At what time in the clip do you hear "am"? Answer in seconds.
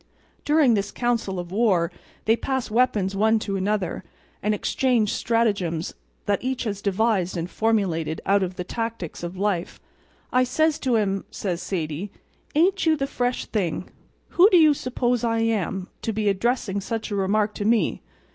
15.41-15.87